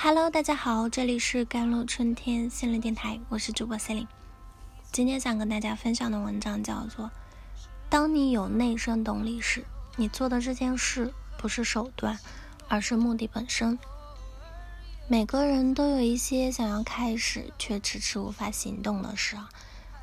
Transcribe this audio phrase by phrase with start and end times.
[0.00, 4.08] Hello，大家好，这里是甘露春天心灵电台，我是主播 c e l i n e
[4.92, 7.06] 今天想跟大家分享的文章叫做
[7.90, 9.64] 《当你有内生动力时，
[9.96, 12.16] 你做的这件事不是手段，
[12.68, 13.76] 而是目的本身》。
[15.08, 19.48] 每个人都有一些想要开始却迟迟无法行动的事啊，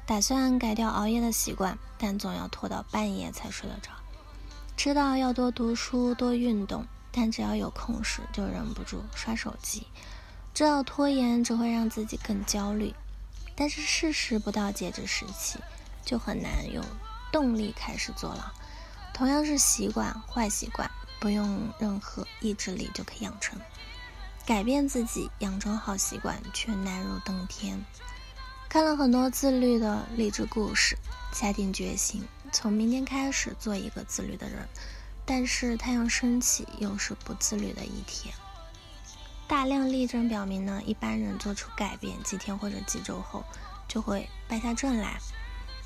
[0.05, 3.91] 打算改掉熬夜的习惯，但总要拖到半夜才睡得着；
[4.75, 6.85] 知道要多读书、多运动。
[7.15, 9.87] 但只要有空时，就忍不住刷手机。
[10.53, 12.93] 知道拖延只会让自己更焦虑，
[13.55, 15.59] 但是事实不到截止时期，
[16.03, 16.83] 就很难有
[17.31, 18.53] 动力开始做了。
[19.13, 20.91] 同样是习惯，坏习惯
[21.21, 23.57] 不用任何意志力就可以养成。
[24.45, 27.83] 改变自己，养成好习惯，却难如登天。
[28.67, 30.97] 看了很多自律的励志故事，
[31.33, 34.67] 下定决心从明天开始做一个自律的人。
[35.25, 38.33] 但是太阳升起又是不自律的一天。
[39.47, 43.43] 大量例证表明呢，一般人做出改变几天或者几周后
[43.87, 45.19] 就会败下阵来。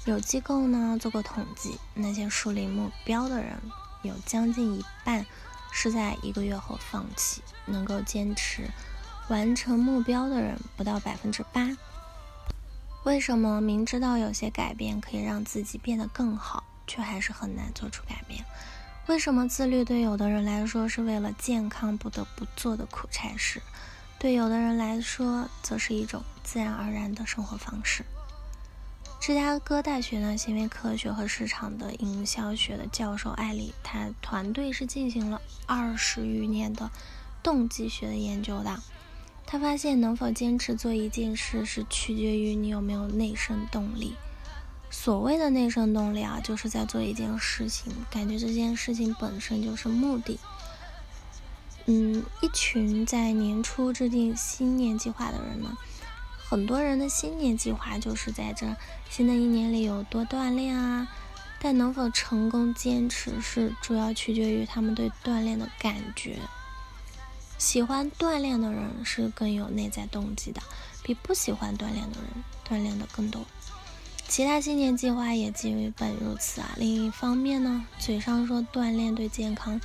[0.06, 3.60] 有机构呢做过统计，那些树立目标的人
[4.02, 5.26] 有将近一半
[5.72, 8.70] 是在一个月后放弃，能够坚持
[9.28, 11.78] 完成目标的人不到百分之八。
[13.04, 18.44] 为什么明知道有些改变可以让自己变得更好，却还是很难做出改变？
[19.08, 23.62] 为什么自律对有的人来说是为了健康不得不做的苦差事，
[24.20, 28.06] 对有的人来说则是一种自然而然的生活方式？
[29.20, 36.90] 芝加哥大学呢行为科学和市场的营销学的教授艾利，他团队是进行了二十余年的
[37.44, 38.80] 动机学的研究的。
[39.46, 44.16] 他发现，能否坚持做一件事，是取决于你有没有内生动力。
[44.92, 50.40] 所谓的内生动力啊，就是在做一件事情，感觉这件事情本身就是目的。
[51.86, 55.78] 嗯，一群在年初制定新年计划的人呢，
[56.38, 58.76] 很多人的新年计划就是在这
[59.10, 61.08] 新的一年里有多锻炼啊，
[61.60, 66.40] 但能否成功坚持，是主要取决于他们对锻炼的感觉。
[67.58, 70.62] 喜欢锻炼的人是更有内在动机的，
[71.04, 73.46] 比不喜欢锻炼的人锻炼的更多。
[74.30, 76.70] 其他新年计划也基本如此啊。
[76.78, 79.82] 另一方面呢，嘴上说锻炼对健康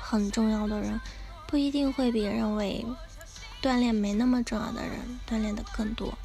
[0.00, 1.00] 很重要的人，
[1.48, 2.86] 不一定会比认为
[3.60, 6.16] 锻炼没那么重要的人锻炼的更多。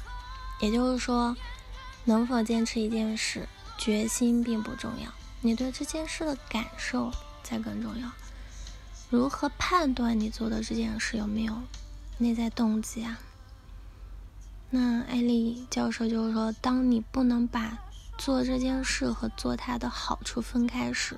[0.60, 1.36] 也就是说，
[2.04, 7.10] 能否坚持一件事，决心并不重要，你对这件事的感受
[7.42, 8.08] 才更重要。
[9.10, 11.60] 如何判断你做的这件事有没有
[12.18, 13.18] 内在动机啊？
[14.74, 17.78] 那艾丽教授就是说，当你不能把
[18.18, 21.16] 做这件事和做它的好处分开时，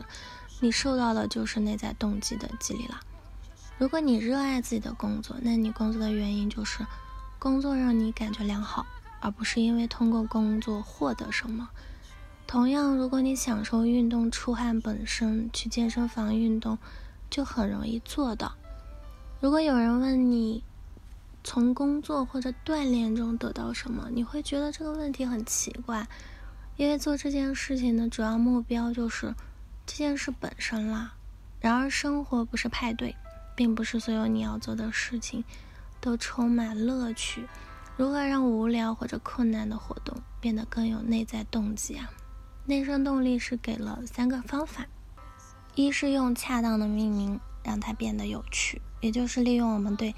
[0.60, 3.00] 你受到的就是内在动机的激励了。
[3.78, 6.86] 如果你热爱自己的工作，那你工作的原因就是
[7.38, 8.84] 工作让你感觉良好，
[9.20, 11.70] 而不是因为通过工作获得什么。
[12.46, 16.76] 同样，如果你享受运动出汗本身，去健身房运动
[17.30, 18.52] 就很容易做到。
[19.40, 20.62] 如果有人问你，
[21.46, 24.08] 从工作或者锻炼中得到什么？
[24.10, 26.04] 你会觉得这个问题很奇怪，
[26.76, 29.32] 因为做这件事情的主要目标就是
[29.86, 31.14] 这件事本身啦。
[31.60, 33.14] 然而，生活不是派对，
[33.54, 35.44] 并不是所有你要做的事情
[36.00, 37.46] 都充满乐趣。
[37.96, 42.10] 如何让无聊或者困难的活动变得更有内在动机啊？
[42.64, 44.84] 内生动力是给了三个方法：
[45.76, 50.12] 一是用恰当的命名，让它变得有趣，也就是利用我们对。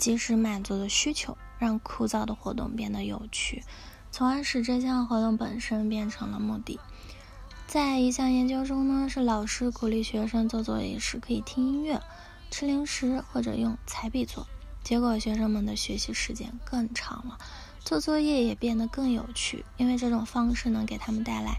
[0.00, 3.62] 及时满足的需求，让枯燥的活动变得有趣，
[4.10, 6.80] 从而使这项活动本身变成了目的。
[7.66, 12.00] 在一项研究中呢，是老师鼓励学生做作业时可以听音乐、
[12.50, 14.46] 吃零食或者用彩笔做，
[14.82, 17.36] 结果学生们的学习时间更长了，
[17.84, 21.58] 做作业也变得更有趣，因为这种方式能给他们带来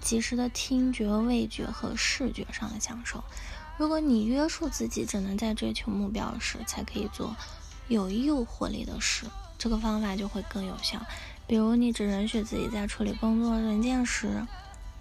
[0.00, 3.24] 及时的听觉、味觉和视觉上的享受。
[3.76, 7.34] 如果你约束自己，只能在追求目标时才可以做。
[7.90, 9.26] 有诱惑力的事，
[9.58, 11.04] 这个方法就会更有效。
[11.48, 14.46] 比如，你只允许自己在处理工作文件时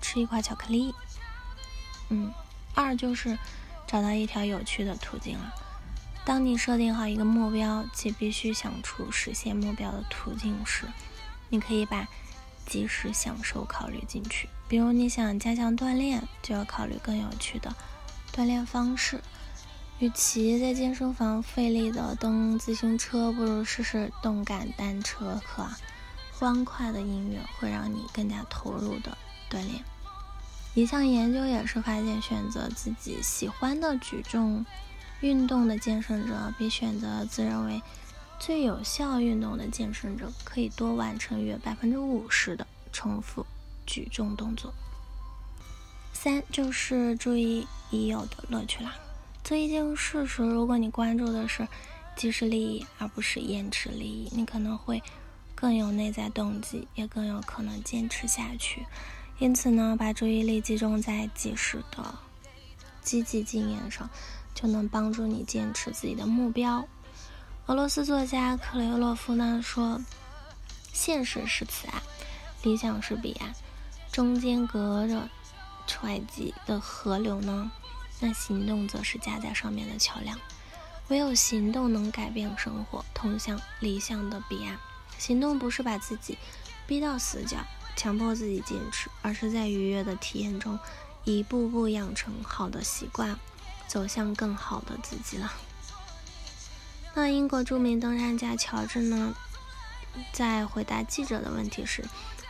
[0.02, 0.92] 吃一块巧克力。
[2.10, 2.34] 嗯，
[2.74, 3.38] 二就是
[3.86, 5.54] 找到一条有趣的途径了。
[6.26, 10.86] 当你设定好一个目标，且必须想出实现目标的途径时，
[11.50, 12.08] 你可以把
[12.66, 14.50] 及时享受考虑进去。
[14.68, 17.72] 比如，你想加强锻炼，就要考虑更有趣的
[18.34, 19.22] 锻炼方式。
[20.00, 25.68] 与其在健身房费力的蹬自行车，不如试试动感单车课。
[26.32, 29.18] 欢快的音乐会让你更加投入的
[29.52, 29.84] 锻炼。
[30.74, 34.66] 一项研究也是发现，选择自己喜欢的举重
[35.20, 37.82] 运动的健身者，比选择自认为
[38.40, 43.46] 最有效运动的健身者可以多完成约百分之五十的重复
[43.86, 44.74] 举重动作。
[46.14, 48.94] 三就是注意已有的乐趣啦。
[49.44, 51.68] 做一件事时，如果你关注的是
[52.16, 55.02] 即时利益而不是延迟利益，你可能会
[55.56, 58.86] 更有内在动机，也更有可能坚持下去。
[59.40, 62.14] 因此呢，把注意力集中在即时的
[63.02, 64.08] 积极经验上，
[64.54, 66.86] 就能帮助你坚持自己的目标。
[67.66, 70.00] 俄罗斯作家克雷洛夫呢说
[70.94, 72.02] ：“现实是此岸，
[72.64, 73.54] 理想是彼岸，
[74.12, 75.28] 中间隔着
[75.88, 77.72] 湍急的河流呢。”
[78.20, 80.38] 那行动则是架在上面的桥梁，
[81.08, 84.78] 唯有行动能改变生活，通向理想的彼岸。
[85.18, 86.38] 行动不是把自己
[86.86, 87.58] 逼到死角，
[87.96, 90.78] 强迫自己坚持，而是在愉悦的体验中，
[91.24, 93.38] 一步步养成好的习惯，
[93.88, 95.54] 走向更好的自己了。
[97.16, 99.34] 那英国著名登山家乔治呢，
[100.32, 102.06] 在回答记者的问题时，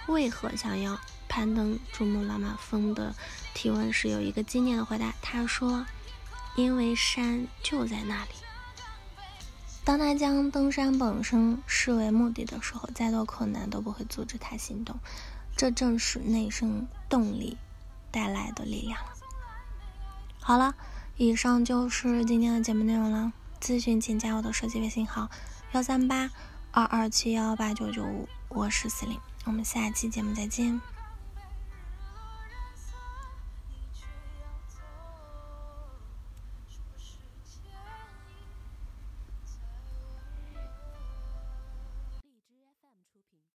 [0.08, 1.00] 为何想要？
[1.30, 3.16] 攀登珠穆朗玛峰的
[3.54, 5.14] 提问时，有一个经典的回答。
[5.22, 5.86] 他说
[6.58, 8.32] ：“因为山就在那里。”
[9.86, 15.00] 当他将登山本身视为目的的时候，再多困难都不会阻止他行动。
[15.56, 17.58] 这正是内生动力
[18.12, 19.10] 带来的力量了。
[20.40, 20.76] 好了，
[21.18, 23.32] 以上就是今天的节目内容了。
[23.62, 25.30] 咨询请加我的手机微信号：
[25.74, 26.30] 幺三八
[26.72, 28.28] 二二七幺八九九五。
[28.48, 30.80] 我是司令，我们下期节目再见。